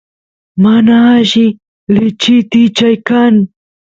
mana 0.63 0.95
alli 1.13 1.47
lechit 1.93 2.51
ichay 2.63 2.95
kan 3.07 3.35